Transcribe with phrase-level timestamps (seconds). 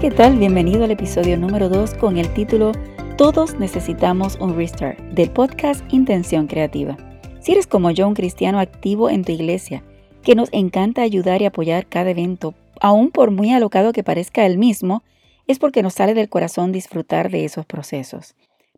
[0.00, 0.36] ¿qué tal?
[0.36, 2.72] Bienvenido al episodio número 2 con el título
[3.16, 6.98] Todos necesitamos un restart del podcast Intención Creativa.
[7.40, 9.82] Si eres como yo, un cristiano activo en tu iglesia,
[10.22, 14.58] que nos encanta ayudar y apoyar cada evento, aun por muy alocado que parezca el
[14.58, 15.02] mismo,
[15.46, 18.34] es porque nos sale del corazón disfrutar de esos procesos.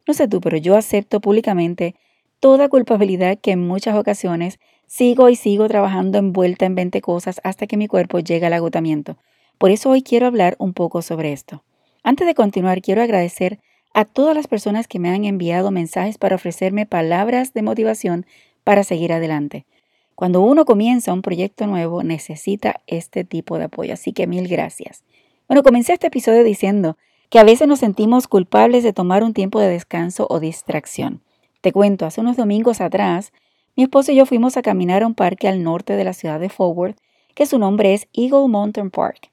[0.07, 1.97] No sé tú, pero yo acepto públicamente
[2.39, 7.67] toda culpabilidad que en muchas ocasiones sigo y sigo trabajando envuelta en 20 cosas hasta
[7.67, 9.17] que mi cuerpo llega al agotamiento
[9.59, 11.63] por eso hoy quiero hablar un poco sobre esto.
[12.03, 13.59] Antes de continuar, quiero agradecer
[13.93, 18.27] a todas las personas que me han enviado mensajes para ofrecerme palabras de motivación
[18.63, 19.67] para seguir adelante.
[20.15, 25.05] Cuando uno comienza un proyecto nuevo, necesita este tipo de apoyo, así que mil gracias.
[25.49, 26.97] Bueno, comencé este episodio diciendo
[27.31, 31.23] que a veces nos sentimos culpables de tomar un tiempo de descanso o distracción.
[31.61, 33.33] Te cuento, hace unos domingos atrás,
[33.77, 36.41] mi esposo y yo fuimos a caminar a un parque al norte de la ciudad
[36.41, 36.97] de Forward,
[37.35, 39.31] que su nombre es Eagle Mountain Park.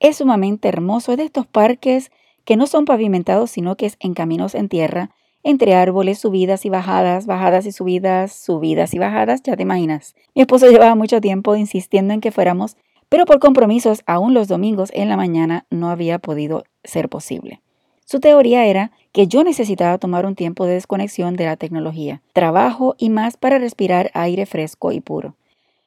[0.00, 2.10] Es sumamente hermoso, es de estos parques
[2.46, 5.10] que no son pavimentados, sino que es en caminos en tierra,
[5.42, 10.14] entre árboles, subidas y bajadas, bajadas y subidas, subidas y bajadas, ya te imaginas.
[10.34, 12.78] Mi esposo llevaba mucho tiempo insistiendo en que fuéramos,
[13.10, 17.60] pero por compromisos, aún los domingos en la mañana no había podido ser posible.
[18.06, 22.94] Su teoría era que yo necesitaba tomar un tiempo de desconexión de la tecnología, trabajo
[22.98, 25.36] y más para respirar aire fresco y puro.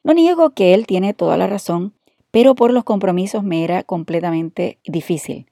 [0.04, 1.94] No niego que él tiene toda la razón,
[2.34, 5.46] pero por los compromisos me era completamente difícil.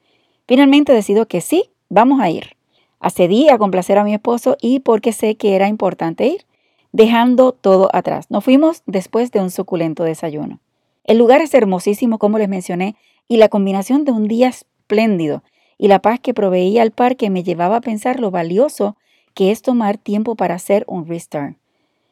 [0.48, 2.56] Finalmente decido que sí, vamos a ir.
[2.98, 6.44] Accedí a complacer a mi esposo y porque sé que era importante ir,
[6.90, 8.32] dejando todo atrás.
[8.32, 10.58] Nos fuimos después de un suculento desayuno.
[11.04, 12.96] El lugar es hermosísimo, como les mencioné,
[13.28, 15.44] y la combinación de un día espléndido
[15.78, 18.96] y la paz que proveía al parque me llevaba a pensar lo valioso
[19.34, 21.56] que es tomar tiempo para hacer un restart.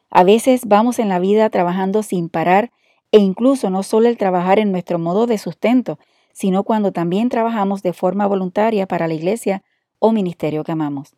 [0.09, 2.71] A veces vamos en la vida trabajando sin parar
[3.11, 5.99] e incluso no solo el trabajar en nuestro modo de sustento,
[6.33, 9.63] sino cuando también trabajamos de forma voluntaria para la iglesia
[9.99, 11.15] o ministerio que amamos.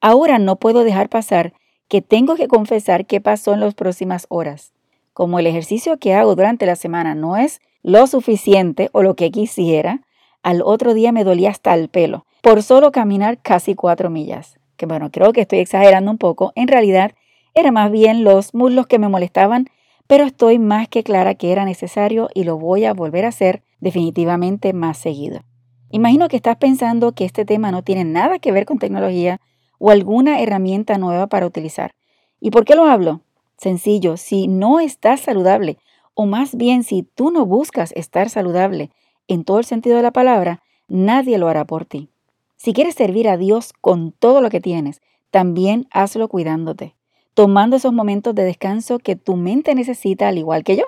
[0.00, 1.52] Ahora no puedo dejar pasar
[1.88, 4.72] que tengo que confesar qué pasó en las próximas horas.
[5.12, 9.30] Como el ejercicio que hago durante la semana no es lo suficiente o lo que
[9.30, 10.02] quisiera,
[10.42, 14.58] al otro día me dolía hasta el pelo por solo caminar casi cuatro millas.
[14.76, 16.52] Que bueno, creo que estoy exagerando un poco.
[16.54, 17.12] En realidad,
[17.54, 19.68] era más bien los muslos que me molestaban
[20.10, 23.62] pero estoy más que clara que era necesario y lo voy a volver a hacer
[23.78, 25.42] definitivamente más seguido.
[25.88, 29.40] Imagino que estás pensando que este tema no tiene nada que ver con tecnología
[29.78, 31.92] o alguna herramienta nueva para utilizar.
[32.40, 33.20] ¿Y por qué lo hablo?
[33.56, 35.78] Sencillo, si no estás saludable,
[36.14, 38.90] o más bien si tú no buscas estar saludable
[39.28, 42.10] en todo el sentido de la palabra, nadie lo hará por ti.
[42.56, 46.96] Si quieres servir a Dios con todo lo que tienes, también hazlo cuidándote
[47.34, 50.84] tomando esos momentos de descanso que tu mente necesita al igual que yo.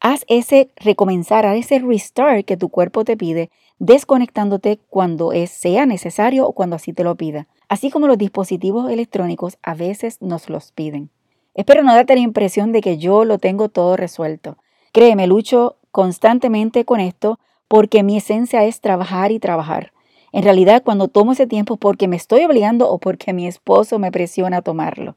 [0.00, 6.46] Haz ese recomenzar, haz ese restart que tu cuerpo te pide, desconectándote cuando sea necesario
[6.46, 10.72] o cuando así te lo pida, así como los dispositivos electrónicos a veces nos los
[10.72, 11.10] piden.
[11.54, 14.56] Espero no darte la impresión de que yo lo tengo todo resuelto.
[14.92, 17.38] Créeme, lucho constantemente con esto
[17.68, 19.92] porque mi esencia es trabajar y trabajar.
[20.32, 24.10] En realidad, cuando tomo ese tiempo porque me estoy obligando o porque mi esposo me
[24.10, 25.16] presiona a tomarlo.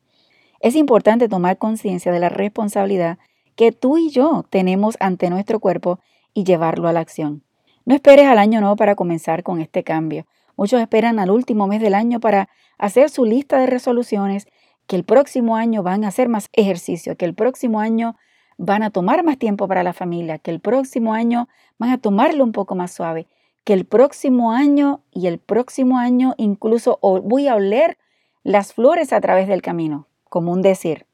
[0.65, 3.19] Es importante tomar conciencia de la responsabilidad
[3.55, 5.99] que tú y yo tenemos ante nuestro cuerpo
[6.33, 7.43] y llevarlo a la acción.
[7.85, 10.25] No esperes al año nuevo para comenzar con este cambio.
[10.57, 12.49] Muchos esperan al último mes del año para
[12.79, 14.47] hacer su lista de resoluciones,
[14.87, 18.15] que el próximo año van a hacer más ejercicio, que el próximo año
[18.57, 21.47] van a tomar más tiempo para la familia, que el próximo año
[21.77, 23.27] van a tomarlo un poco más suave,
[23.65, 27.99] que el próximo año y el próximo año incluso voy a oler
[28.41, 31.05] las flores a través del camino como un decir.